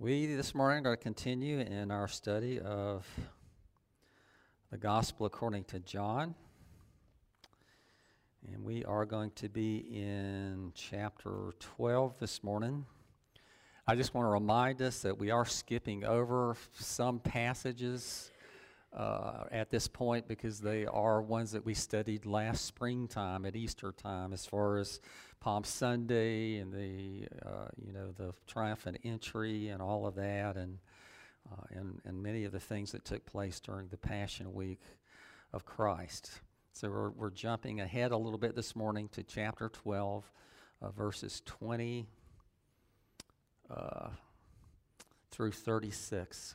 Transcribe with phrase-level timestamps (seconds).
[0.00, 3.04] We this morning are going to continue in our study of
[4.70, 6.36] the Gospel according to John.
[8.46, 12.86] And we are going to be in chapter 12 this morning.
[13.88, 18.30] I just want to remind us that we are skipping over some passages
[18.96, 23.92] uh, at this point because they are ones that we studied last springtime at Easter
[23.92, 25.00] time, as far as
[25.40, 30.78] Palm Sunday and the uh, you know the triumphant entry and all of that, and
[31.52, 34.80] uh, and and many of the things that took place during the Passion Week
[35.52, 36.40] of Christ.
[36.72, 40.32] So we're we're jumping ahead a little bit this morning to chapter 12,
[40.80, 42.06] uh, verses 20
[43.70, 44.08] uh,
[45.30, 46.54] through 36.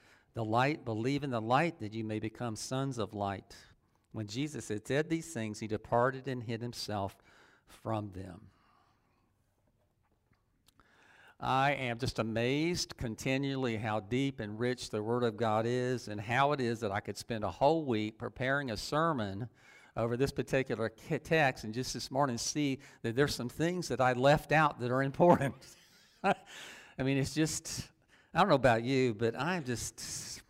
[0.33, 3.55] the light, believe in the light that you may become sons of light.
[4.13, 7.15] When Jesus had said these things, he departed and hid himself
[7.67, 8.41] from them.
[11.39, 16.21] I am just amazed continually how deep and rich the Word of God is, and
[16.21, 19.49] how it is that I could spend a whole week preparing a sermon
[19.97, 20.89] over this particular
[21.23, 24.91] text, and just this morning see that there's some things that I left out that
[24.91, 25.55] are important.
[26.23, 26.35] I
[26.99, 27.87] mean, it's just
[28.33, 30.41] I don't know about you, but I'm just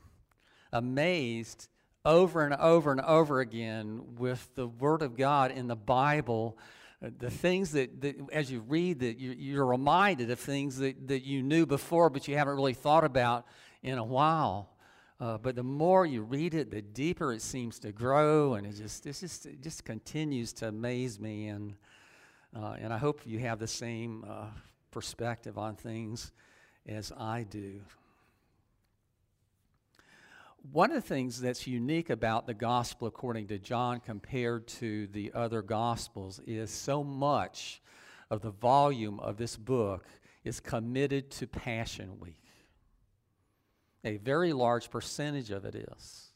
[0.71, 1.67] amazed
[2.05, 6.59] over and over and over again with the Word of God in the Bible.
[7.03, 11.07] Uh, the things that, that as you read, that you, you're reminded of things that,
[11.07, 13.47] that you knew before, but you haven't really thought about
[13.81, 14.69] in a while.
[15.19, 18.75] Uh, but the more you read it, the deeper it seems to grow, and it
[18.75, 21.47] just it just it just continues to amaze me.
[21.47, 21.73] And
[22.55, 24.45] uh, and I hope you have the same uh,
[24.91, 26.31] perspective on things
[26.87, 27.81] as I do.
[30.71, 35.31] One of the things that's unique about the gospel according to John compared to the
[35.33, 37.81] other gospels is so much
[38.29, 40.05] of the volume of this book
[40.43, 42.37] is committed to Passion Week.
[44.03, 46.27] A very large percentage of it is.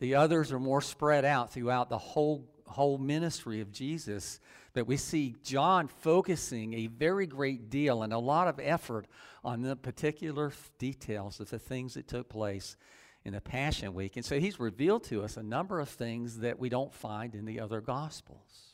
[0.00, 4.38] The others are more spread out throughout the whole, whole ministry of Jesus
[4.76, 9.06] but we see John focusing a very great deal and a lot of effort
[9.46, 12.76] on the particular details of the things that took place
[13.24, 14.16] in the Passion Week.
[14.16, 17.44] And so he's revealed to us a number of things that we don't find in
[17.44, 18.72] the other Gospels.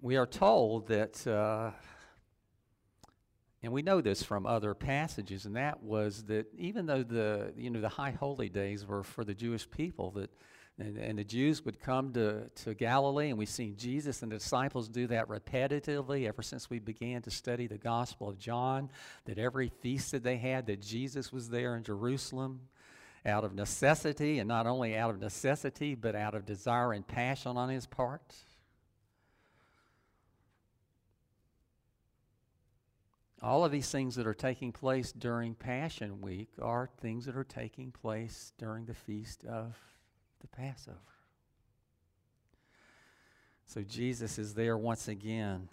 [0.00, 1.26] We are told that.
[1.26, 1.72] Uh,
[3.62, 7.70] and we know this from other passages, and that was that even though the you
[7.70, 10.30] know the high holy days were for the Jewish people, that
[10.78, 14.36] and, and the Jews would come to, to Galilee, and we've seen Jesus and the
[14.36, 18.90] disciples do that repetitively ever since we began to study the Gospel of John.
[19.24, 22.60] That every feast that they had, that Jesus was there in Jerusalem
[23.26, 27.56] out of necessity, and not only out of necessity, but out of desire and passion
[27.56, 28.36] on his part.
[33.40, 37.44] All of these things that are taking place during Passion Week are things that are
[37.44, 39.76] taking place during the feast of
[40.40, 40.98] the Passover.
[43.66, 45.68] So Jesus is there once again.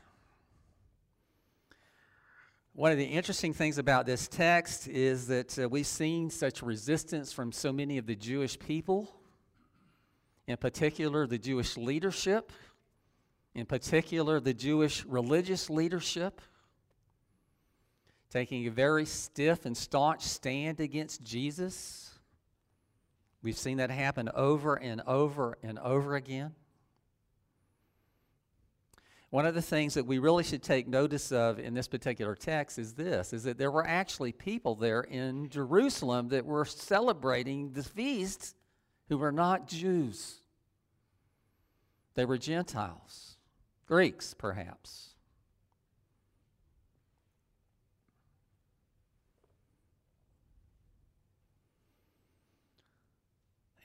[2.73, 7.31] One of the interesting things about this text is that uh, we've seen such resistance
[7.31, 9.09] from so many of the Jewish people,
[10.45, 12.51] in particular, the Jewish leadership,
[13.55, 16.41] in particular, the Jewish religious leadership,
[18.35, 22.19] taking a very stiff and staunch stand against Jesus.
[23.41, 26.53] We've seen that happen over and over and over again.
[29.29, 32.77] One of the things that we really should take notice of in this particular text
[32.77, 37.83] is this is that there were actually people there in Jerusalem that were celebrating the
[37.83, 38.57] feast
[39.07, 40.41] who were not Jews.
[42.15, 43.37] They were Gentiles,
[43.85, 45.14] Greeks perhaps.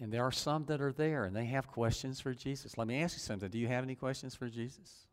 [0.00, 2.78] And there are some that are there and they have questions for Jesus.
[2.78, 3.50] Let me ask you something.
[3.50, 5.06] Do you have any questions for Jesus?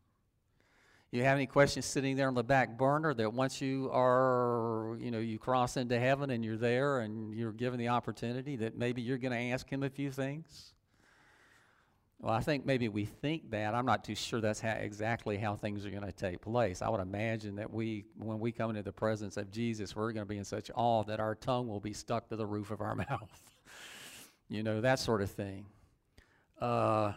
[1.10, 5.10] You have any questions sitting there on the back burner that once you are, you
[5.10, 9.00] know, you cross into heaven and you're there and you're given the opportunity that maybe
[9.00, 10.74] you're going to ask him a few things?
[12.20, 13.74] Well, I think maybe we think that.
[13.74, 16.82] I'm not too sure that's how, exactly how things are going to take place.
[16.82, 20.26] I would imagine that we, when we come into the presence of Jesus, we're going
[20.26, 22.80] to be in such awe that our tongue will be stuck to the roof of
[22.80, 23.40] our mouth.
[24.48, 25.66] You know, that sort of thing.
[26.60, 27.12] Uh,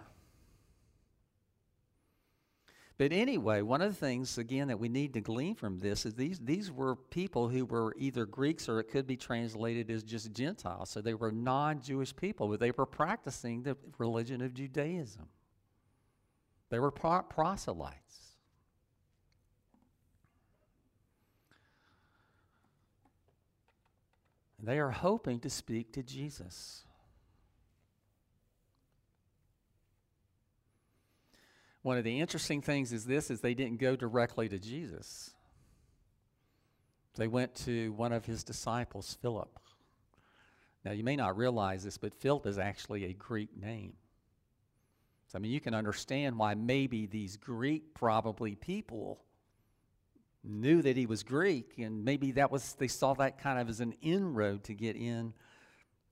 [2.97, 6.13] but anyway, one of the things, again, that we need to glean from this is
[6.13, 10.31] these, these were people who were either Greeks or it could be translated as just
[10.33, 10.91] Gentiles.
[10.91, 15.27] So they were non Jewish people, but they were practicing the religion of Judaism.
[16.69, 18.35] They were pro- proselytes.
[24.61, 26.83] They are hoping to speak to Jesus.
[31.83, 35.31] One of the interesting things is this is they didn't go directly to Jesus.
[37.15, 39.59] They went to one of his disciples, Philip.
[40.85, 43.93] Now you may not realize this, but Philip is actually a Greek name.
[45.27, 49.23] So I mean you can understand why maybe these Greek probably people
[50.43, 53.79] knew that he was Greek and maybe that was they saw that kind of as
[53.79, 55.33] an inroad to get in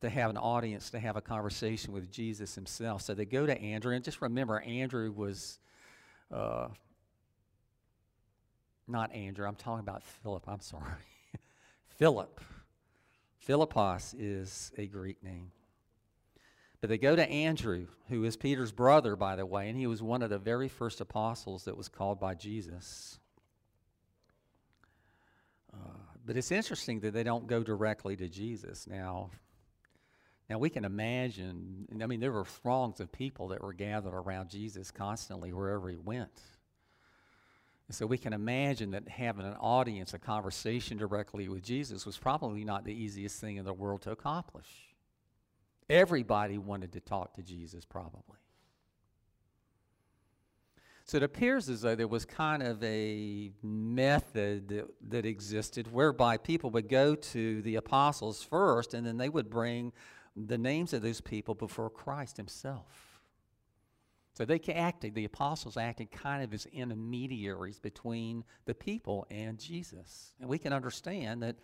[0.01, 3.01] to have an audience, to have a conversation with Jesus himself.
[3.01, 5.59] So they go to Andrew, and just remember, Andrew was
[6.31, 6.67] uh,
[8.87, 10.83] not Andrew, I'm talking about Philip, I'm sorry.
[11.97, 12.41] Philip.
[13.45, 15.51] Philippos is a Greek name.
[16.81, 20.01] But they go to Andrew, who is Peter's brother, by the way, and he was
[20.01, 23.19] one of the very first apostles that was called by Jesus.
[25.73, 28.87] Uh, but it's interesting that they don't go directly to Jesus.
[28.87, 29.29] Now,
[30.49, 34.49] now we can imagine, I mean, there were throngs of people that were gathered around
[34.49, 36.41] Jesus constantly wherever he went.
[37.87, 42.17] And so we can imagine that having an audience, a conversation directly with Jesus was
[42.17, 44.67] probably not the easiest thing in the world to accomplish.
[45.89, 48.37] Everybody wanted to talk to Jesus, probably.
[51.05, 56.37] So it appears as though there was kind of a method that, that existed whereby
[56.37, 59.91] people would go to the apostles first and then they would bring
[60.35, 63.19] the names of those people before Christ himself.
[64.33, 70.33] So they acted, the apostles acted kind of as intermediaries between the people and Jesus.
[70.39, 71.57] And we can understand that,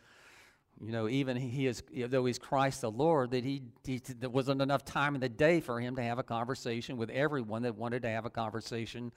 [0.81, 4.61] you know, even he is, though he's Christ the Lord, that he, he there wasn't
[4.61, 8.01] enough time in the day for him to have a conversation with everyone that wanted
[8.01, 9.13] to have a conversation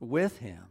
[0.00, 0.64] with him.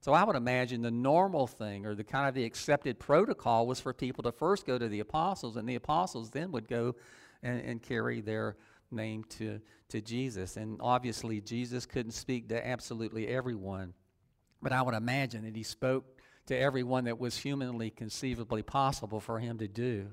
[0.00, 3.80] So I would imagine the normal thing or the kind of the accepted protocol was
[3.80, 6.96] for people to first go to the apostles, and the apostles then would go
[7.42, 8.56] and, and carry their
[8.90, 10.56] name to, to Jesus.
[10.56, 13.92] And obviously, Jesus couldn't speak to absolutely everyone,
[14.62, 19.38] but I would imagine that he spoke to everyone that was humanly conceivably possible for
[19.38, 20.08] him to do.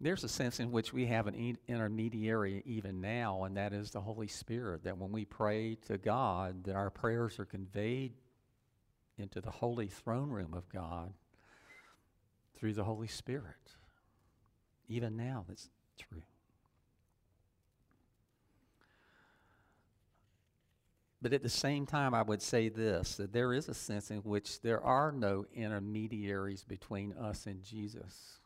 [0.00, 4.00] There's a sense in which we have an intermediary even now, and that is the
[4.00, 4.84] Holy Spirit.
[4.84, 8.12] That when we pray to God, that our prayers are conveyed
[9.18, 11.12] into the holy throne room of God
[12.56, 13.76] through the Holy Spirit.
[14.88, 16.22] Even now, that's true.
[21.20, 24.18] But at the same time, I would say this that there is a sense in
[24.18, 28.38] which there are no intermediaries between us and Jesus.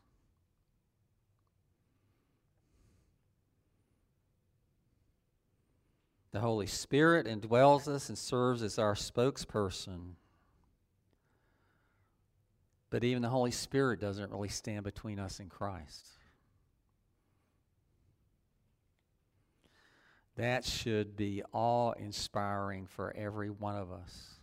[6.33, 10.15] The Holy Spirit indwells us and serves as our spokesperson.
[12.89, 16.07] But even the Holy Spirit doesn't really stand between us and Christ.
[20.35, 24.39] That should be awe inspiring for every one of us.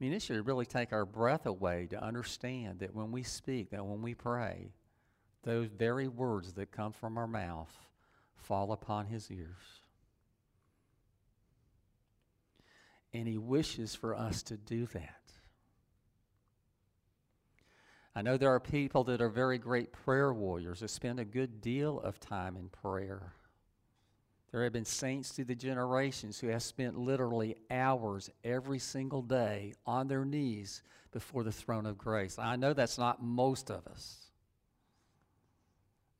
[0.00, 3.72] I mean, it should really take our breath away to understand that when we speak,
[3.72, 4.72] that when we pray,
[5.42, 7.70] those very words that come from our mouth
[8.42, 9.80] fall upon his ears.
[13.12, 15.16] And he wishes for us to do that.
[18.14, 21.60] I know there are people that are very great prayer warriors that spend a good
[21.60, 23.32] deal of time in prayer.
[24.50, 29.74] There have been saints through the generations who have spent literally hours every single day
[29.86, 30.82] on their knees
[31.12, 32.38] before the throne of grace.
[32.38, 34.29] I know that's not most of us.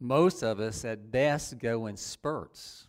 [0.00, 2.86] Most of us, at best, go in spurts.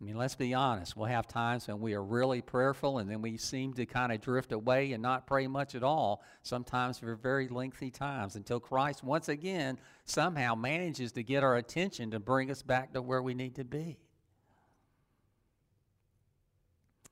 [0.00, 0.94] I mean, let's be honest.
[0.94, 4.20] We'll have times when we are really prayerful and then we seem to kind of
[4.20, 9.02] drift away and not pray much at all, sometimes for very lengthy times, until Christ
[9.02, 13.32] once again somehow manages to get our attention to bring us back to where we
[13.32, 13.96] need to be.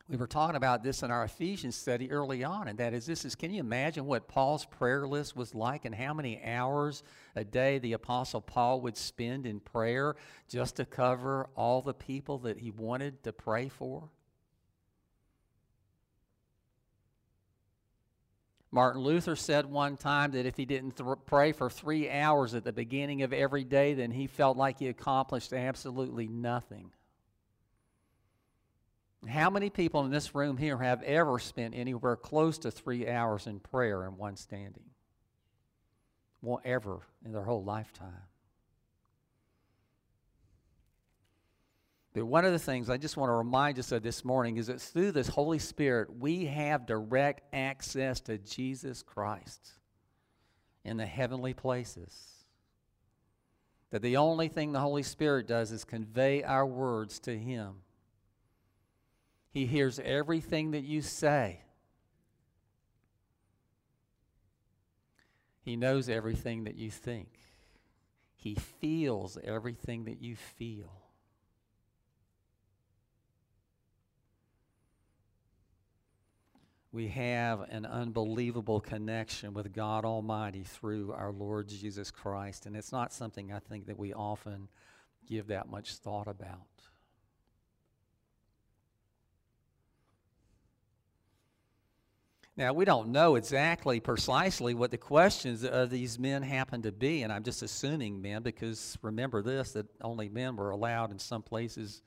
[0.06, 3.24] We were talking about this in our Ephesians study early on, and that is this
[3.24, 7.02] is can you imagine what Paul's prayer list was like and how many hours
[7.34, 10.14] a day the Apostle Paul would spend in prayer
[10.46, 14.10] just to cover all the people that he wanted to pray for?
[18.70, 22.64] Martin Luther said one time that if he didn't th- pray for three hours at
[22.64, 26.90] the beginning of every day, then he felt like he accomplished absolutely nothing.
[29.26, 33.46] How many people in this room here have ever spent anywhere close to three hours
[33.46, 34.90] in prayer in one standing?
[36.42, 38.28] Won't ever in their whole lifetime.
[42.14, 44.68] But one of the things I just want to remind us of this morning is
[44.68, 49.72] that through this Holy Spirit, we have direct access to Jesus Christ
[50.84, 52.14] in the heavenly places.
[53.90, 57.83] That the only thing the Holy Spirit does is convey our words to Him.
[59.54, 61.60] He hears everything that you say.
[65.62, 67.28] He knows everything that you think.
[68.34, 70.90] He feels everything that you feel.
[76.90, 82.90] We have an unbelievable connection with God Almighty through our Lord Jesus Christ, and it's
[82.90, 84.66] not something I think that we often
[85.28, 86.73] give that much thought about.
[92.56, 97.22] Now, we don't know exactly precisely what the questions of these men happened to be,
[97.22, 101.42] and I'm just assuming men because remember this that only men were allowed in some
[101.42, 102.02] places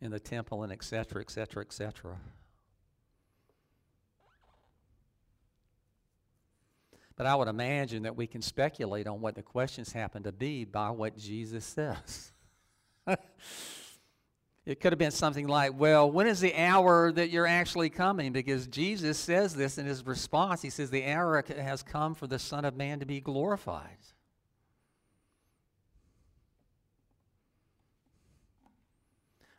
[0.00, 2.16] in the temple and et cetera, et cetera, et cetera.
[7.14, 10.64] But I would imagine that we can speculate on what the questions happen to be
[10.64, 12.32] by what Jesus says.
[14.64, 18.32] It could have been something like, Well, when is the hour that you're actually coming?
[18.32, 20.62] Because Jesus says this in his response.
[20.62, 23.98] He says, The hour has come for the Son of Man to be glorified.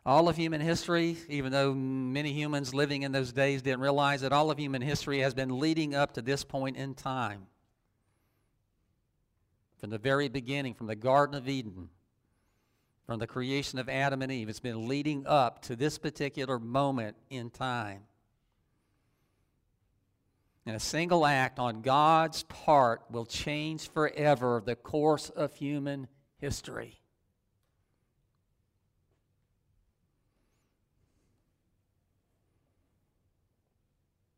[0.06, 4.34] All of human history, even though many humans living in those days didn't realize that
[4.34, 7.46] all of human history has been leading up to this point in time.
[9.78, 11.88] From the very beginning, from the Garden of Eden
[13.06, 14.48] from the creation of Adam and Eve.
[14.48, 18.02] It's been leading up to this particular moment in time.
[20.66, 26.08] And a single act on God's part will change forever the course of human
[26.38, 27.00] history.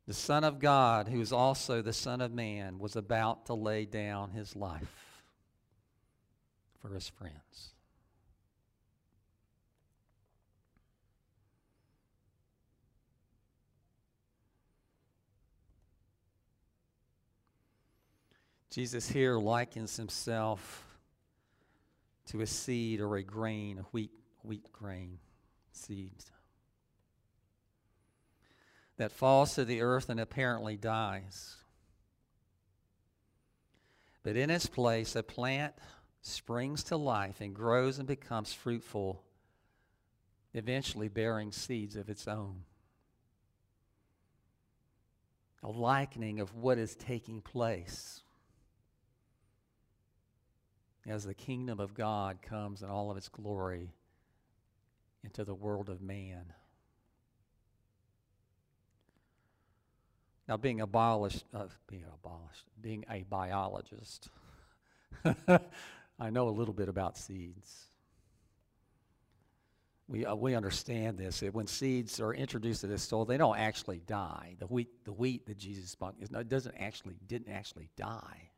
[0.08, 3.87] The Son of God, who is also the Son of Man, was about to lay
[3.87, 5.23] down his life
[6.80, 7.75] for his friends.
[18.76, 20.85] Jesus here likens himself
[22.26, 24.11] to a seed or a grain, a wheat,
[24.42, 25.18] wheat grain
[25.73, 26.12] seed
[28.99, 31.56] that falls to the earth and apparently dies.
[34.23, 35.73] But in its place, a plant
[36.21, 39.25] springs to life and grows and becomes fruitful,
[40.52, 42.64] eventually bearing seeds of its own.
[45.62, 48.21] A likening of what is taking place
[51.08, 53.92] as the kingdom of God comes in all of its glory
[55.22, 56.52] into the world of man.
[60.48, 64.28] Now, being abolished, uh, being abolished, being a biologist,
[66.18, 67.86] I know a little bit about seeds.
[70.08, 71.40] We, uh, we understand this.
[71.40, 74.54] That when seeds are introduced to this soil, they don't actually die.
[74.60, 78.50] The wheat, the wheat that Jesus spoke, is, no, doesn't actually, didn't actually die.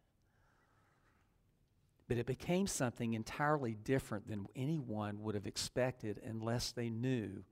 [2.09, 7.45] But it became something entirely different than anyone would have expected unless they knew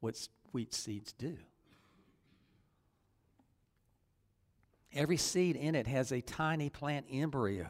[0.00, 1.36] what wheat seeds do.
[4.92, 7.68] Every seed in it has a tiny plant embryo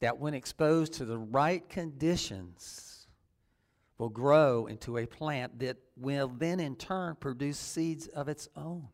[0.00, 3.06] that, when exposed to the right conditions,
[3.96, 8.88] will grow into a plant that will then in turn produce seeds of its own.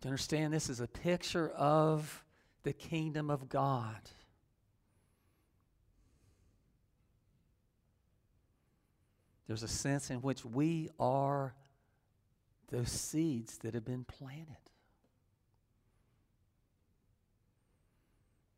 [0.00, 2.23] To understand this is a picture of
[2.64, 4.10] the kingdom of God.
[9.46, 11.54] There's a sense in which we are
[12.70, 14.63] those seeds that have been planted.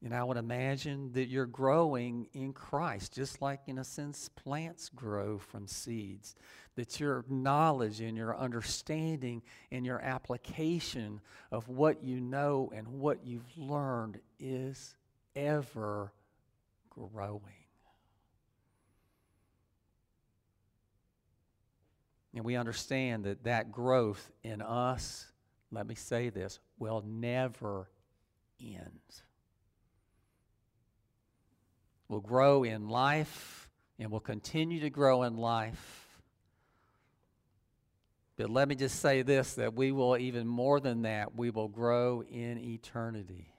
[0.07, 4.89] And I would imagine that you're growing in Christ, just like, in a sense, plants
[4.89, 6.37] grow from seeds.
[6.77, 11.21] That your knowledge and your understanding and your application
[11.51, 14.95] of what you know and what you've learned is
[15.35, 16.13] ever
[16.89, 17.43] growing.
[22.33, 25.27] And we understand that that growth in us,
[25.73, 27.91] let me say this, will never
[28.61, 29.25] end.
[32.09, 36.07] We'll grow in life and will continue to grow in life.
[38.37, 41.69] But let me just say this that we will, even more than that, we will
[41.69, 43.53] grow in eternity.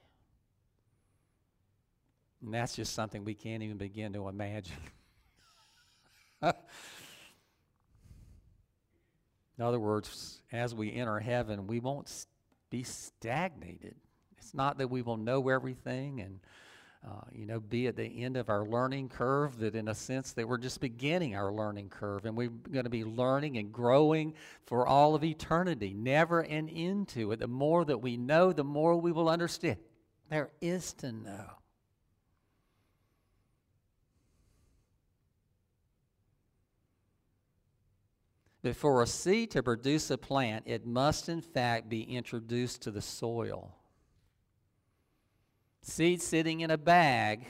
[2.41, 4.77] And that's just something we can't even begin to imagine.
[6.41, 6.53] In
[9.59, 12.27] other words, as we enter heaven, we won't
[12.69, 13.95] be stagnated.
[14.37, 16.39] It's not that we will know everything and
[17.07, 20.33] uh, you know, be at the end of our learning curve, that in a sense
[20.33, 24.33] that we're just beginning our learning curve and we're going to be learning and growing
[24.65, 27.39] for all of eternity, never an end to it.
[27.39, 29.77] The more that we know, the more we will understand.
[30.29, 31.45] There is to know.
[38.63, 42.91] But for a seed to produce a plant, it must in fact be introduced to
[42.91, 43.76] the soil.
[45.87, 47.45] Seed sitting in a bag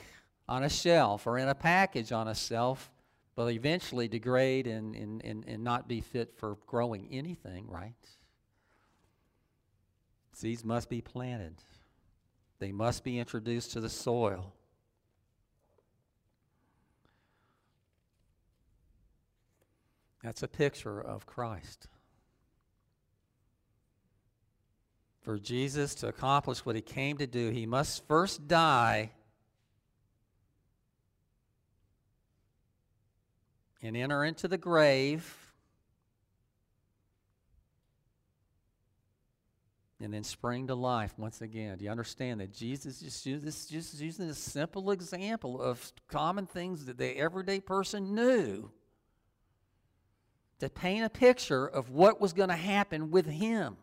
[0.48, 2.90] on a shelf or in a package on a shelf
[3.34, 7.94] will eventually degrade and, and, and, and not be fit for growing anything, right?
[10.32, 11.56] Seeds must be planted,
[12.60, 14.52] they must be introduced to the soil.
[20.22, 21.88] That's a picture of Christ.
[25.28, 29.10] For Jesus to accomplish what he came to do, he must first die
[33.82, 35.36] and enter into the grave.
[40.00, 41.76] and then spring to life once again.
[41.76, 46.96] Do you understand that Jesus this just using a simple example of common things that
[46.96, 48.70] the everyday person knew
[50.60, 53.76] to paint a picture of what was going to happen with him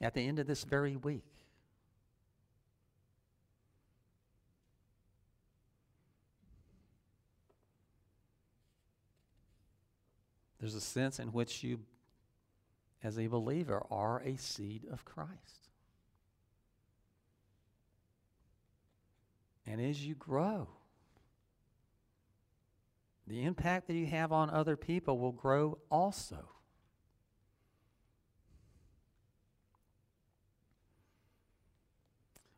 [0.00, 1.24] at the end of this very week.
[10.60, 11.80] There's a sense in which you,
[13.02, 15.68] as a believer, are a seed of Christ.
[19.66, 20.68] And as you grow,
[23.26, 26.55] the impact that you have on other people will grow also.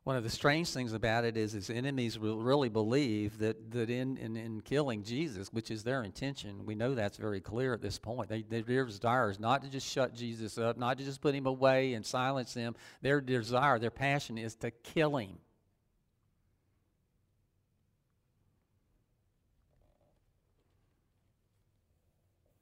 [0.09, 3.90] One of the strange things about it is his enemies will really believe that, that
[3.90, 7.83] in, in, in killing Jesus, which is their intention, we know that's very clear at
[7.83, 8.31] this point.
[8.31, 11.44] They, their desire is not to just shut Jesus up, not to just put him
[11.44, 12.75] away and silence him.
[13.03, 15.37] Their desire, their passion is to kill him.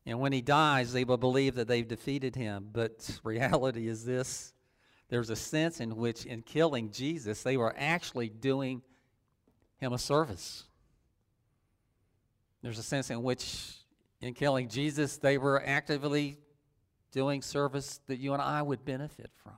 [0.05, 2.71] And when he dies, they will believe that they've defeated him.
[2.73, 4.53] But reality is this
[5.09, 8.83] there's a sense in which, in killing Jesus, they were actually doing
[9.79, 10.65] him a service.
[12.63, 13.75] There's a sense in which,
[14.21, 16.39] in killing Jesus, they were actively
[17.13, 19.53] doing service that you and I would benefit from.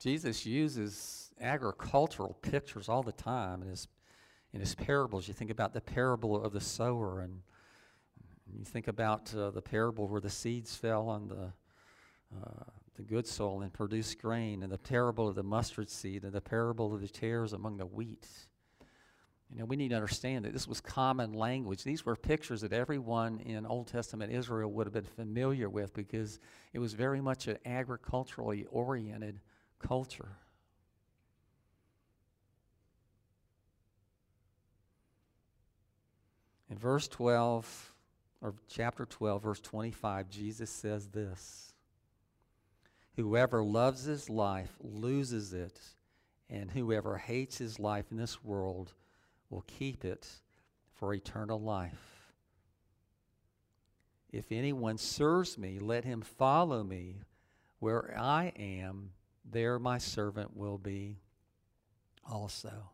[0.00, 3.86] Jesus uses agricultural pictures all the time in his
[4.52, 5.28] in his parables.
[5.28, 7.40] You think about the parable of the sower, and
[8.56, 11.52] you think about uh, the parable where the seeds fell on the,
[12.36, 12.64] uh,
[12.96, 16.40] the good soil and produced grain, and the parable of the mustard seed, and the
[16.40, 18.26] parable of the tares among the wheat.
[19.50, 21.84] You know, we need to understand that this was common language.
[21.84, 26.40] These were pictures that everyone in Old Testament Israel would have been familiar with because
[26.72, 29.40] it was very much an agriculturally oriented
[29.78, 30.38] culture.
[36.72, 37.92] In verse 12,
[38.40, 41.74] or chapter 12, verse 25, Jesus says this
[43.16, 45.78] Whoever loves his life loses it,
[46.48, 48.94] and whoever hates his life in this world
[49.50, 50.26] will keep it
[50.94, 52.32] for eternal life.
[54.30, 57.16] If anyone serves me, let him follow me.
[57.80, 59.10] Where I am,
[59.44, 61.18] there my servant will be
[62.24, 62.92] also.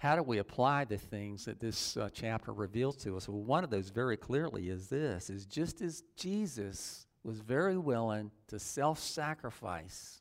[0.00, 3.28] How do we apply the things that this uh, chapter reveals to us?
[3.28, 8.30] Well, one of those very clearly is this is just as Jesus was very willing
[8.48, 10.20] to self-sacrifice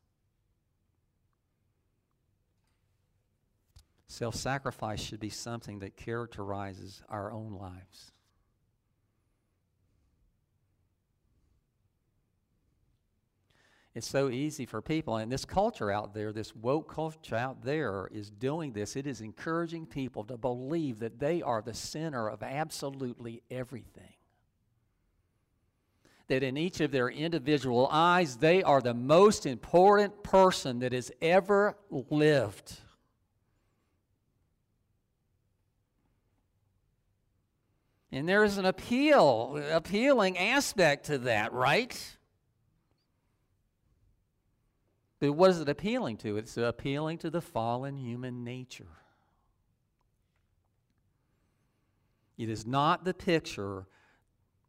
[4.09, 8.11] Self sacrifice should be something that characterizes our own lives.
[13.95, 18.07] It's so easy for people, and this culture out there, this woke culture out there,
[18.11, 18.95] is doing this.
[18.95, 24.13] It is encouraging people to believe that they are the center of absolutely everything.
[26.27, 31.11] That in each of their individual eyes, they are the most important person that has
[31.19, 32.77] ever lived.
[38.11, 42.17] And there is an appeal, appealing aspect to that, right?
[45.19, 46.37] But what is it appealing to?
[46.37, 48.99] It's appealing to the fallen human nature.
[52.37, 53.85] It is not the picture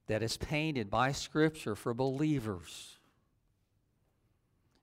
[0.09, 2.99] that is painted by Scripture for believers.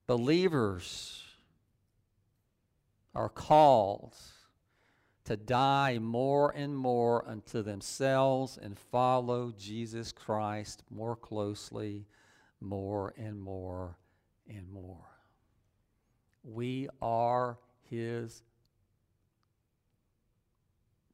[0.08, 1.22] Believers
[3.14, 4.16] are called
[5.26, 12.06] to die more and more unto themselves and follow Jesus Christ more closely,
[12.62, 13.98] more and more
[14.48, 15.17] and more.
[16.54, 17.58] We are
[17.90, 18.42] His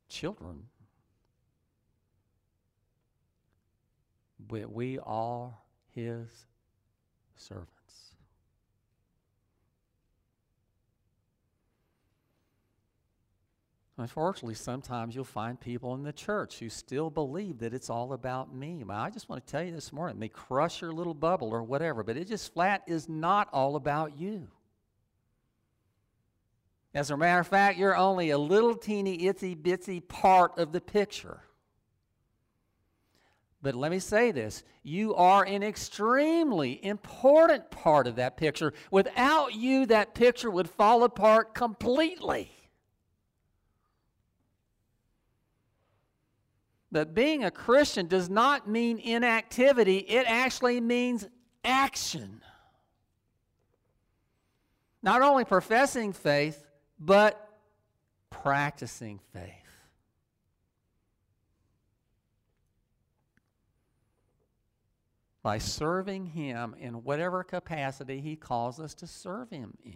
[0.08, 0.64] children.
[4.48, 5.54] But we are
[5.96, 6.28] His
[7.36, 7.74] servants.
[13.98, 18.54] Unfortunately, sometimes you'll find people in the church who still believe that it's all about
[18.54, 18.84] me.
[18.90, 21.62] I just want to tell you this morning, it may crush your little bubble or
[21.62, 24.48] whatever, but it just flat is not all about you.
[26.94, 30.82] As a matter of fact, you're only a little teeny itsy bitsy part of the
[30.82, 31.42] picture.
[33.64, 38.74] But let me say this you are an extremely important part of that picture.
[38.92, 42.52] Without you, that picture would fall apart completely.
[46.92, 51.26] But being a Christian does not mean inactivity, it actually means
[51.64, 52.42] action.
[55.02, 56.64] Not only professing faith,
[57.06, 57.50] but
[58.30, 59.52] practicing faith.
[65.42, 69.92] By serving Him in whatever capacity He calls us to serve Him in.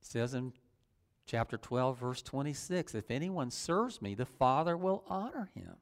[0.00, 0.54] It says in
[1.26, 5.76] chapter 12, verse 26 If anyone serves me, the Father will honor him.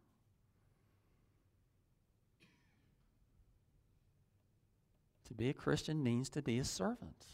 [5.28, 7.26] To be a Christian means to be a servant.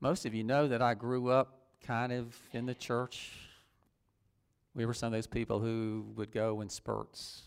[0.00, 3.32] Most of you know that I grew up kind of in the church.
[4.74, 7.42] We were some of those people who would go in spurts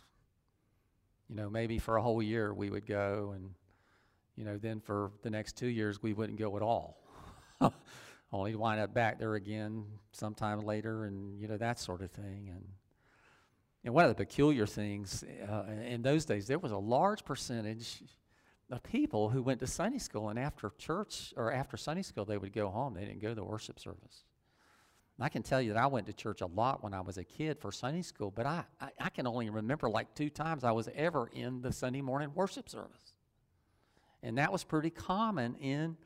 [1.33, 3.49] you know, maybe for a whole year we would go, and,
[4.35, 6.97] you know, then for the next two years we wouldn't go at all.
[8.33, 12.11] Only to wind up back there again sometime later, and, you know, that sort of
[12.11, 12.49] thing.
[12.49, 12.65] And,
[13.83, 18.01] and one of the peculiar things uh, in those days, there was a large percentage
[18.71, 22.39] of people who went to Sunday school, and after church or after Sunday school, they
[22.39, 22.95] would go home.
[22.95, 24.23] They didn't go to the worship service.
[25.19, 27.23] I can tell you that I went to church a lot when I was a
[27.23, 30.71] kid for Sunday school, but I, I, I, can only remember like two times I
[30.71, 33.13] was ever in the Sunday morning worship service.
[34.23, 35.97] And that was pretty common in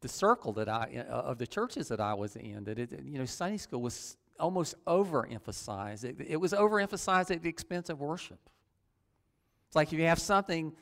[0.00, 3.18] the circle that I, uh, of the churches that I was in, that it, you
[3.18, 6.04] know, Sunday school was almost overemphasized.
[6.04, 8.38] It, it was overemphasized at the expense of worship.
[9.66, 10.72] It's like if you have something,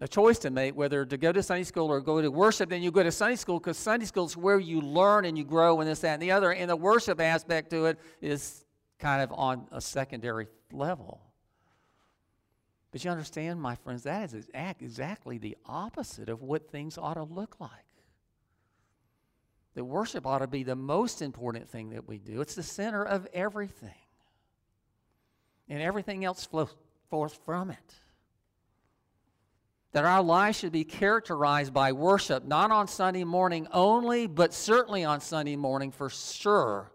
[0.00, 2.82] a choice to make, whether to go to Sunday school or go to worship, then
[2.82, 5.80] you go to Sunday school because Sunday school is where you learn and you grow
[5.80, 6.52] and this, that, and the other.
[6.52, 8.64] And the worship aspect to it is
[8.98, 11.20] kind of on a secondary level.
[12.90, 17.24] But you understand, my friends, that is exactly the opposite of what things ought to
[17.24, 17.70] look like.
[19.74, 22.40] That worship ought to be the most important thing that we do.
[22.40, 23.90] It's the center of everything.
[25.68, 26.74] And everything else flows
[27.08, 27.94] forth from it.
[29.92, 35.04] That our lives should be characterized by worship, not on Sunday morning only, but certainly
[35.04, 36.90] on Sunday morning for sure.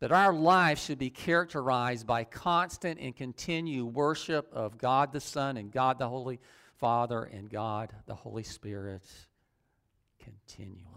[0.00, 5.56] That our lives should be characterized by constant and continued worship of God the Son
[5.56, 6.40] and God the Holy
[6.76, 9.08] Father and God the Holy Spirit
[10.24, 10.90] continually.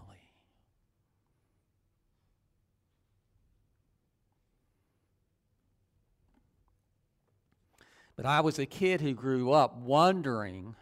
[8.16, 10.74] But I was a kid who grew up wondering,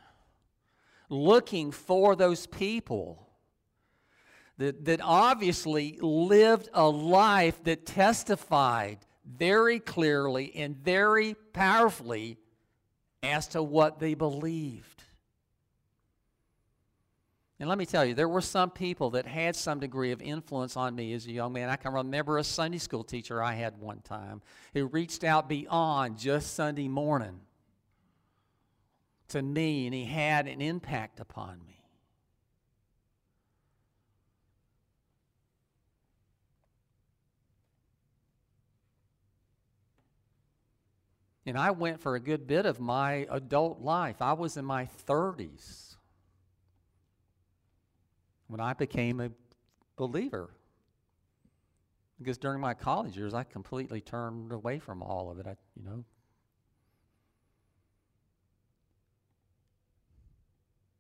[1.11, 3.29] looking for those people
[4.57, 12.39] that, that obviously lived a life that testified very clearly and very powerfully
[13.23, 15.03] as to what they believed.
[17.59, 20.77] And let me tell you, there were some people that had some degree of influence
[20.77, 21.71] on me as a young man.
[21.71, 24.43] I can remember a Sunday school teacher I had one time
[24.75, 27.41] who reached out beyond just Sunday morning
[29.29, 31.73] to me, and he had an impact upon me.
[41.47, 44.21] And I went for a good bit of my adult life.
[44.21, 45.86] I was in my 30s
[48.49, 49.31] when I became a
[49.97, 50.51] believer.
[52.19, 55.47] Because during my college years, I completely turned away from all of it.
[55.47, 56.05] I, you know.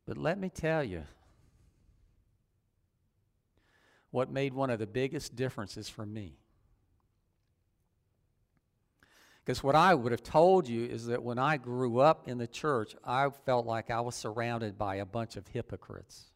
[0.07, 1.05] But let me tell you
[4.11, 6.39] what made one of the biggest differences for me.
[9.45, 12.47] Because what I would have told you is that when I grew up in the
[12.47, 16.31] church, I felt like I was surrounded by a bunch of hypocrites.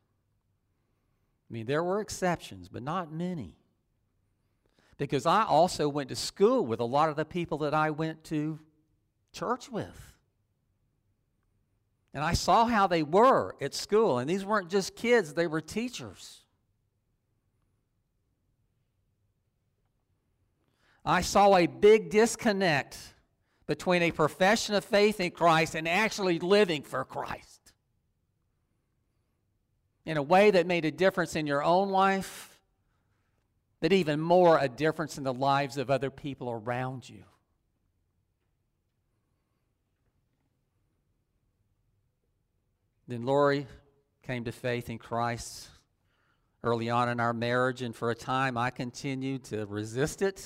[1.51, 3.57] I mean, there were exceptions, but not many.
[4.99, 8.23] Because I also went to school with a lot of the people that I went
[8.25, 8.61] to
[9.33, 10.15] church with.
[12.15, 14.19] And I saw how they were at school.
[14.19, 16.39] And these weren't just kids, they were teachers.
[21.05, 22.99] I saw a big disconnect
[23.67, 27.60] between a profession of faith in Christ and actually living for Christ
[30.11, 32.59] in a way that made a difference in your own life,
[33.79, 37.23] but even more, a difference in the lives of other people around you.
[43.07, 43.69] Then Lori
[44.25, 45.69] came to faith in Christ
[46.65, 50.45] early on in our marriage, and for a time I continued to resist it.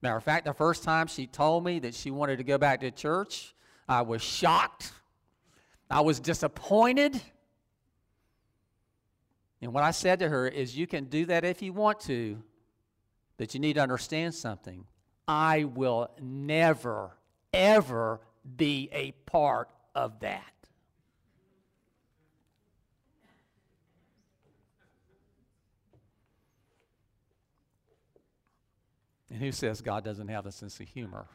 [0.00, 2.80] Matter of fact, the first time she told me that she wanted to go back
[2.80, 3.54] to church,
[3.86, 4.92] I was shocked.
[5.90, 7.20] I was disappointed.
[9.64, 12.42] And what I said to her is, You can do that if you want to,
[13.38, 14.84] but you need to understand something.
[15.26, 17.16] I will never,
[17.50, 18.20] ever
[18.56, 20.42] be a part of that.
[29.30, 31.26] And who says God doesn't have a sense of humor?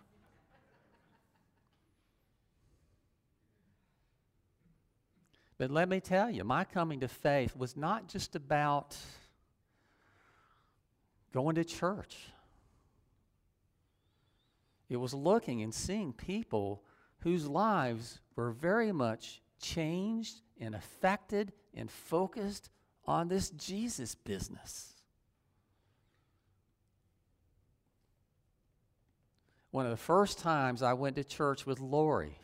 [5.60, 8.96] But let me tell you, my coming to faith was not just about
[11.34, 12.16] going to church.
[14.88, 16.82] It was looking and seeing people
[17.20, 22.70] whose lives were very much changed and affected and focused
[23.06, 24.94] on this Jesus business.
[29.72, 32.40] One of the first times I went to church with Lori,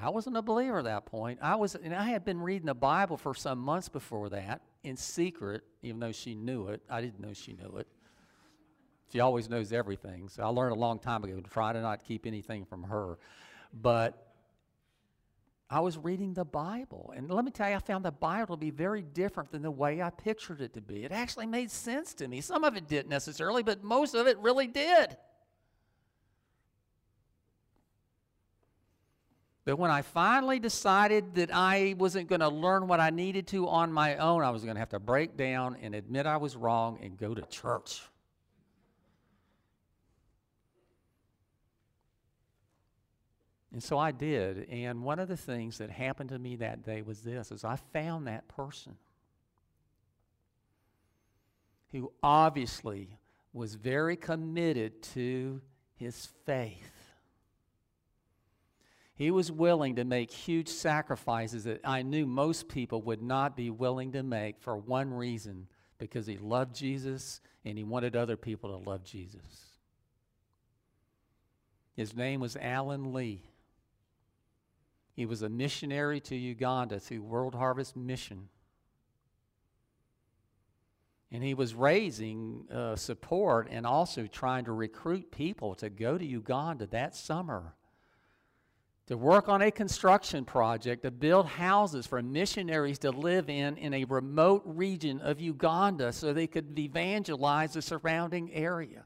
[0.00, 1.40] I wasn't a believer at that point.
[1.42, 4.96] I was, and I had been reading the Bible for some months before that in
[4.96, 6.82] secret, even though she knew it.
[6.88, 7.88] I didn't know she knew it.
[9.12, 10.28] She always knows everything.
[10.28, 13.18] So I learned a long time ago to try to not keep anything from her.
[13.72, 14.28] But
[15.70, 17.12] I was reading the Bible.
[17.16, 19.70] And let me tell you, I found the Bible to be very different than the
[19.70, 21.04] way I pictured it to be.
[21.04, 22.40] It actually made sense to me.
[22.40, 25.16] Some of it didn't necessarily, but most of it really did.
[29.68, 33.68] But when I finally decided that I wasn't going to learn what I needed to
[33.68, 36.56] on my own, I was going to have to break down and admit I was
[36.56, 38.00] wrong and go to church.
[43.70, 44.66] And so I did.
[44.70, 47.76] And one of the things that happened to me that day was this is I
[47.92, 48.96] found that person
[51.92, 53.18] who obviously
[53.52, 55.60] was very committed to
[55.94, 56.97] his faith.
[59.18, 63.68] He was willing to make huge sacrifices that I knew most people would not be
[63.68, 65.66] willing to make for one reason
[65.98, 69.72] because he loved Jesus and he wanted other people to love Jesus.
[71.96, 73.42] His name was Alan Lee.
[75.14, 78.48] He was a missionary to Uganda through World Harvest Mission.
[81.32, 86.24] And he was raising uh, support and also trying to recruit people to go to
[86.24, 87.74] Uganda that summer
[89.08, 93.94] to work on a construction project to build houses for missionaries to live in in
[93.94, 99.04] a remote region of Uganda so they could evangelize the surrounding area.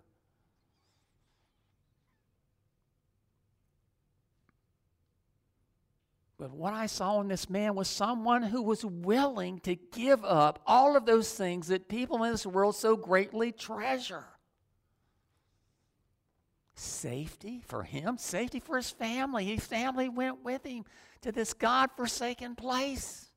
[6.37, 10.61] But what I saw in this man was someone who was willing to give up
[10.67, 14.25] all of those things that people in this world so greatly treasure
[16.83, 19.45] safety for him, safety for his family.
[19.45, 20.85] His family went with him
[21.23, 23.31] to this God forsaken place.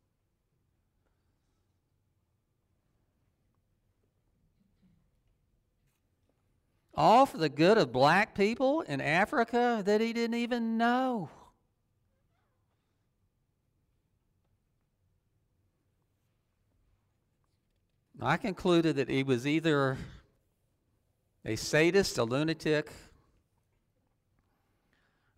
[6.97, 11.29] All for the good of black people in Africa that he didn't even know.
[18.21, 19.97] I concluded that he was either
[21.43, 22.89] a sadist, a lunatic,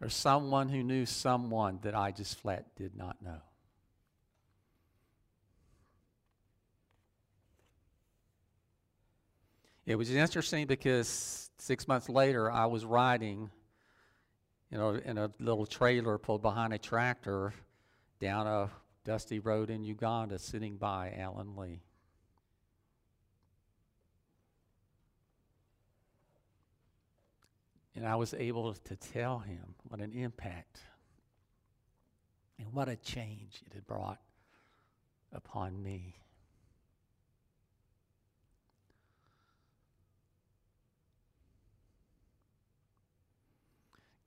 [0.02, 3.42] or someone who knew someone that I just flat did not know.
[9.86, 13.50] It was interesting because six months later I was riding,
[14.70, 17.54] you know, in a little trailer pulled behind a tractor
[18.20, 18.70] down a
[19.06, 21.82] dusty road in Uganda, sitting by Alan Lee.
[27.98, 30.82] And I was able to tell him what an impact
[32.60, 34.20] and what a change it had brought
[35.34, 36.14] upon me.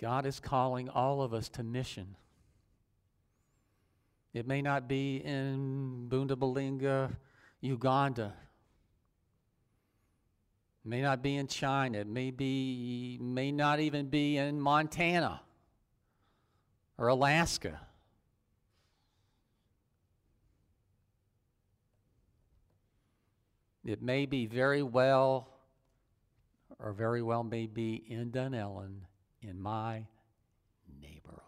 [0.00, 2.16] God is calling all of us to mission.
[4.34, 7.12] It may not be in Bundabalinga,
[7.60, 8.34] Uganda.
[10.84, 11.98] May not be in China.
[11.98, 15.42] It may be may not even be in Montana
[16.96, 17.80] or Alaska.
[23.84, 25.48] It may be very well,
[26.78, 29.00] or very well may be in Dunellen
[29.42, 30.06] in my
[31.00, 31.40] neighborhood.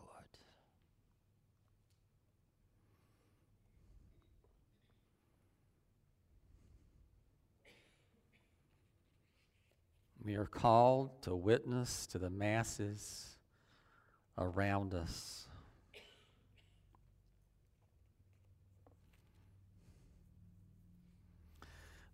[10.24, 13.36] We are called to witness to the masses
[14.38, 15.48] around us.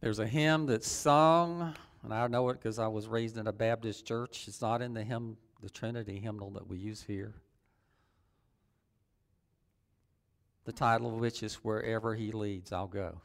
[0.01, 3.53] There's a hymn that's sung, and I know it because I was raised in a
[3.53, 4.47] Baptist church.
[4.49, 7.35] It's not in the hymn, the Trinity hymnal that we use here.
[10.65, 13.21] The title of which is Wherever He Leads, I'll Go.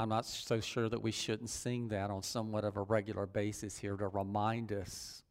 [0.00, 3.76] I'm not so sure that we shouldn't sing that on somewhat of a regular basis
[3.76, 5.22] here to remind us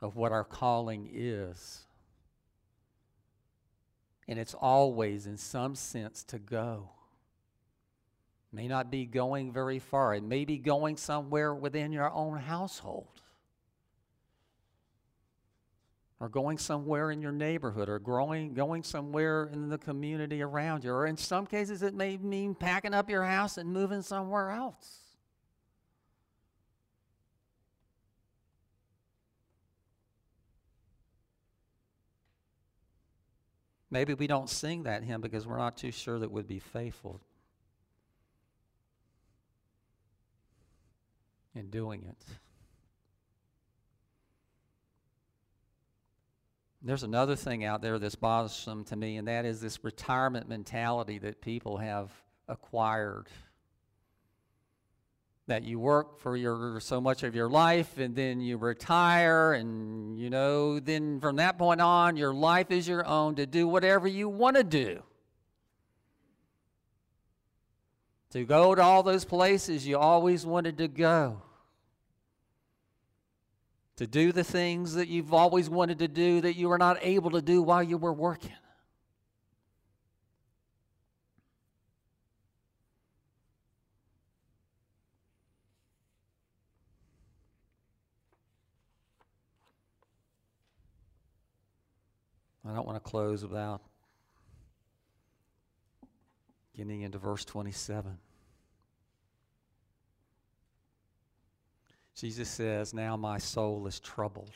[0.00, 1.80] of what our calling is.
[4.28, 6.90] And it's always, in some sense, to go.
[8.52, 10.14] May not be going very far.
[10.14, 13.20] It may be going somewhere within your own household
[16.20, 20.92] or going somewhere in your neighborhood or growing, going somewhere in the community around you.
[20.92, 24.98] Or in some cases, it may mean packing up your house and moving somewhere else.
[33.90, 37.20] Maybe we don't sing that hymn because we're not too sure that we'd be faithful
[41.54, 42.24] in doing it.
[46.82, 51.18] There's another thing out there that's bothersome to me, and that is this retirement mentality
[51.18, 52.10] that people have
[52.48, 53.26] acquired.
[55.46, 60.16] that you work for your so much of your life and then you retire and
[60.16, 64.06] you know then from that point on your life is your own to do whatever
[64.06, 65.02] you want to do
[68.30, 71.42] to go to all those places you always wanted to go
[74.00, 77.30] to do the things that you've always wanted to do that you were not able
[77.32, 78.50] to do while you were working
[92.64, 93.82] I don't want to close without
[96.74, 98.16] getting into verse 27.
[102.20, 104.50] Jesus says, Now my soul is troubled.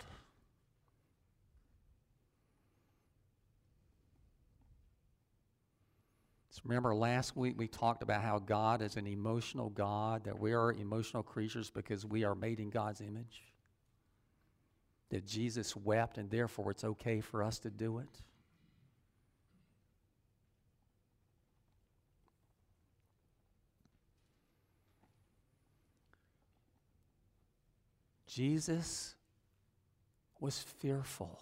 [6.51, 10.53] So remember, last week we talked about how God is an emotional God, that we
[10.53, 13.43] are emotional creatures because we are made in God's image
[15.09, 18.21] that Jesus wept and therefore it's okay for us to do it?
[28.35, 29.15] Jesus
[30.41, 31.39] was fearful.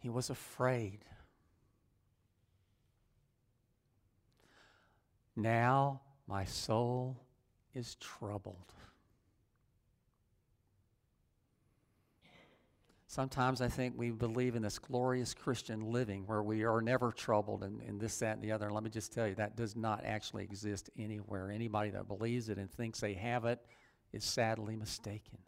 [0.00, 1.04] He was afraid.
[5.36, 7.18] Now my soul
[7.72, 8.72] is troubled.
[13.16, 17.64] Sometimes I think we believe in this glorious Christian living where we are never troubled
[17.64, 18.66] and, and this, that, and the other.
[18.66, 21.50] And let me just tell you, that does not actually exist anywhere.
[21.50, 23.58] Anybody that believes it and thinks they have it
[24.12, 25.38] is sadly mistaken.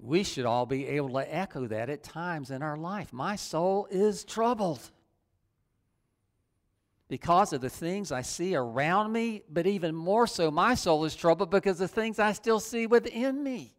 [0.00, 3.12] We should all be able to echo that at times in our life.
[3.12, 4.80] My soul is troubled
[7.08, 11.14] because of the things I see around me, but even more so, my soul is
[11.14, 13.76] troubled because of the things I still see within me.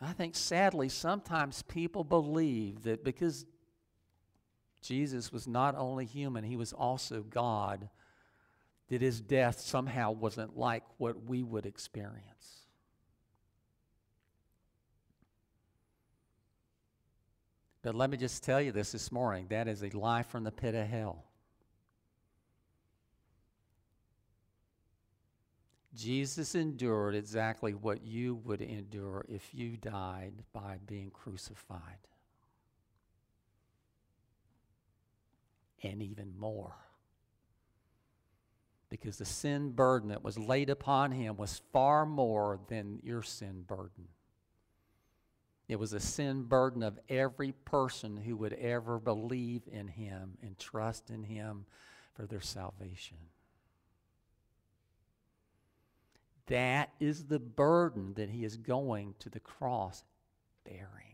[0.00, 3.46] I think sadly, sometimes people believe that because
[4.82, 7.88] Jesus was not only human, he was also God
[8.92, 12.66] that his death somehow wasn't like what we would experience.
[17.80, 20.50] But let me just tell you this this morning that is a lie from the
[20.50, 21.24] pit of hell.
[25.94, 31.80] Jesus endured exactly what you would endure if you died by being crucified.
[35.82, 36.74] And even more
[38.92, 43.62] because the sin burden that was laid upon him was far more than your sin
[43.62, 44.06] burden.
[45.66, 50.58] It was a sin burden of every person who would ever believe in him and
[50.58, 51.64] trust in him
[52.12, 53.16] for their salvation.
[56.48, 60.04] That is the burden that he is going to the cross
[60.66, 61.11] bearing.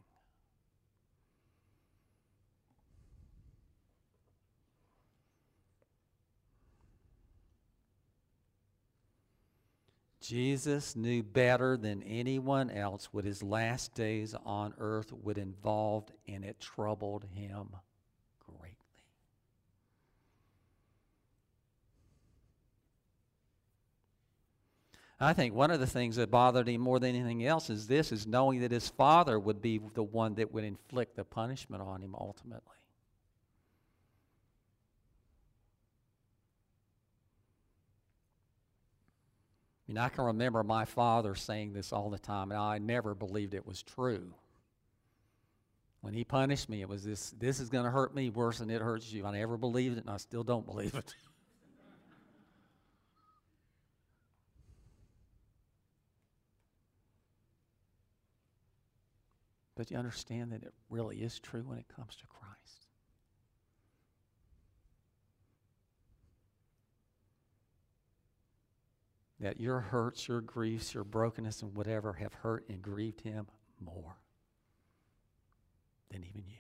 [10.29, 16.45] Jesus knew better than anyone else what his last days on earth would involve, and
[16.45, 17.68] it troubled him
[18.39, 18.74] greatly.
[25.18, 28.12] I think one of the things that bothered him more than anything else is this
[28.12, 32.03] is knowing that his father would be the one that would inflict the punishment on
[32.03, 32.78] him ultimately.
[39.89, 43.14] I mean, I can remember my father saying this all the time, and I never
[43.14, 44.34] believed it was true.
[46.03, 48.68] When he punished me, it was this this is going to hurt me worse than
[48.70, 49.24] it hurts you.
[49.24, 51.14] I never believed it, and I still don't believe it.
[59.74, 62.88] but you understand that it really is true when it comes to Christ.
[69.41, 73.47] That your hurts, your griefs, your brokenness, and whatever have hurt and grieved him
[73.80, 74.16] more
[76.11, 76.57] than even you.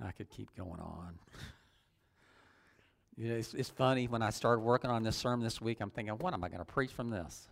[0.00, 1.18] I could keep going on.
[3.16, 5.90] you know, it's, it's funny when I started working on this sermon this week, I'm
[5.90, 7.48] thinking, what am I going to preach from this?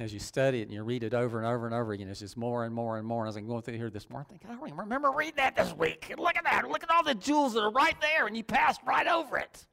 [0.00, 2.20] As you study it and you read it over and over and over again, it's
[2.20, 3.24] just more and more and more.
[3.24, 5.34] And as I'm going through here this morning, I think, I don't even remember reading
[5.38, 6.14] that this week.
[6.16, 6.68] Look at that.
[6.68, 9.66] Look at all the jewels that are right there, and you passed right over it.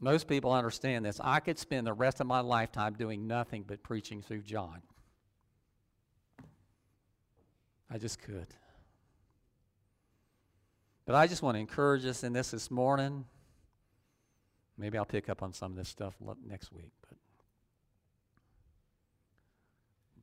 [0.00, 1.20] Most people understand this.
[1.22, 4.82] I could spend the rest of my lifetime doing nothing but preaching through John.
[7.88, 8.48] I just could.
[11.06, 13.26] But I just want to encourage us in this this morning.
[14.76, 16.14] Maybe I'll pick up on some of this stuff
[16.46, 17.16] next week, but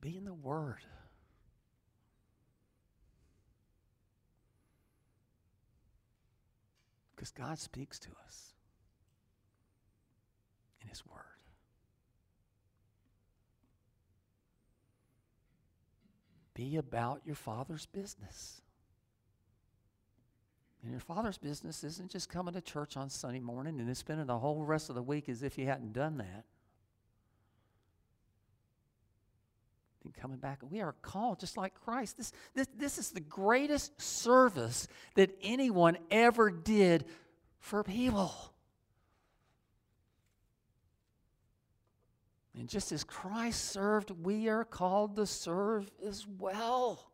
[0.00, 0.84] be in the Word.
[7.14, 8.52] Because God speaks to us
[10.82, 11.20] in His Word.
[16.54, 18.60] Be about your Father's business.
[20.82, 24.26] And your Father's business isn't just coming to church on Sunday morning and then spending
[24.26, 26.44] the whole rest of the week as if you hadn't done that.
[30.04, 32.16] And coming back, we are called just like Christ.
[32.16, 37.04] This, this, this is the greatest service that anyone ever did
[37.60, 38.34] for people.
[42.58, 47.11] And just as Christ served, we are called to serve as well.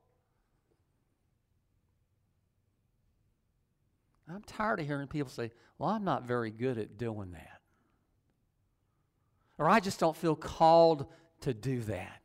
[4.31, 7.61] I'm tired of hearing people say, Well, I'm not very good at doing that.
[9.59, 11.07] Or I just don't feel called
[11.41, 12.19] to do that.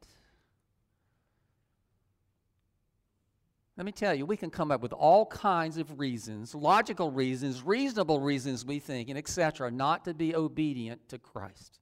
[3.76, 7.64] Let me tell you, we can come up with all kinds of reasons, logical reasons,
[7.64, 11.80] reasonable reasons, we think, and etc., not to be obedient to Christ.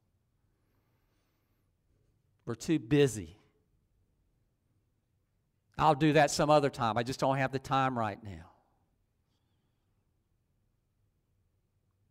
[2.46, 3.38] We're too busy.
[5.78, 6.98] I'll do that some other time.
[6.98, 8.51] I just don't have the time right now.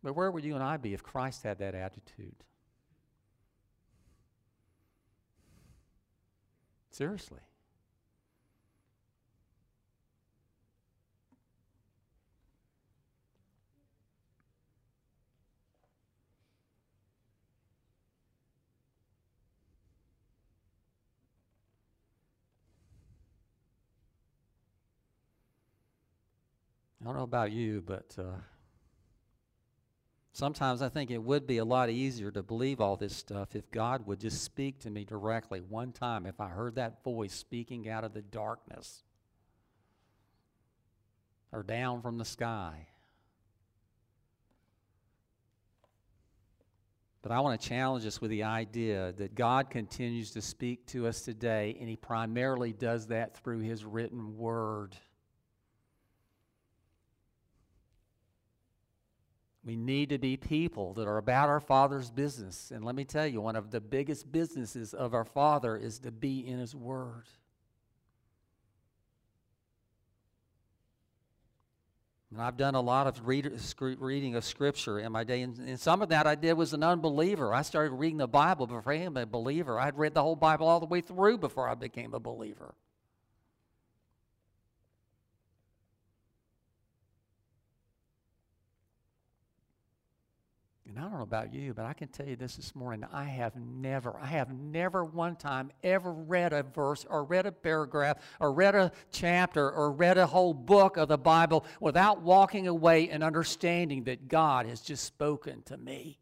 [0.03, 2.36] But where would you and I be if Christ had that attitude?
[6.90, 7.40] Seriously.
[27.01, 28.40] I don't know about you, but uh,
[30.33, 33.70] sometimes I think it would be a lot easier to believe all this stuff if
[33.70, 37.89] God would just speak to me directly one time, if I heard that voice speaking
[37.89, 39.03] out of the darkness
[41.53, 42.87] or down from the sky.
[47.22, 51.07] But I want to challenge us with the idea that God continues to speak to
[51.07, 54.97] us today, and He primarily does that through His written word.
[59.64, 62.70] We need to be people that are about our Father's business.
[62.74, 66.11] And let me tell you, one of the biggest businesses of our Father is to
[66.11, 67.24] be in His Word.
[72.30, 73.50] And I've done a lot of read,
[73.98, 76.84] reading of Scripture in my day, and, and, some of that I did was an
[76.84, 77.52] unbeliever.
[77.52, 79.80] I started reading the Bible before I became a believer.
[79.80, 82.74] I'd read the whole Bible all the way through before I became a believer.
[91.01, 93.09] I don't know about you, but I can tell you this this morning.
[93.11, 97.53] I have never, I have never one time ever read a verse or read a
[97.53, 102.66] paragraph or read a chapter or read a whole book of the Bible without walking
[102.68, 106.18] away and understanding that God has just spoken to me.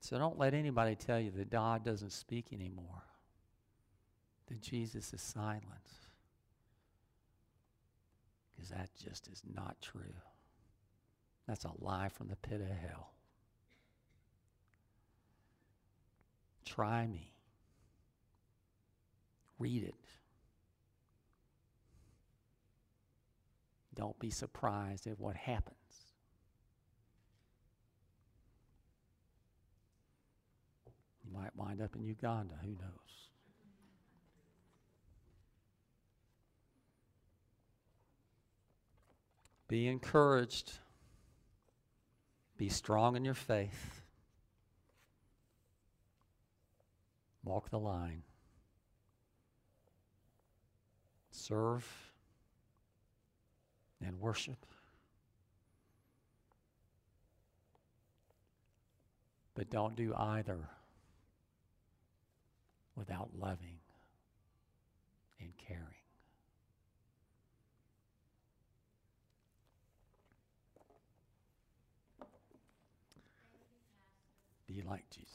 [0.00, 3.02] So don't let anybody tell you that God doesn't speak anymore
[4.48, 5.64] that Jesus is silent.
[8.54, 10.14] Because that just is not true.
[11.46, 13.10] That's a lie from the pit of hell.
[16.64, 17.32] Try me.
[19.58, 19.94] Read it.
[23.94, 25.76] Don't be surprised at what happens.
[31.24, 33.25] You might wind up in Uganda, who knows?
[39.68, 40.72] Be encouraged.
[42.56, 44.02] Be strong in your faith.
[47.44, 48.22] Walk the line.
[51.30, 51.86] Serve
[54.04, 54.64] and worship.
[59.54, 60.68] But don't do either
[62.94, 63.78] without loving
[65.40, 65.95] and caring.
[74.86, 75.25] Like Jesus.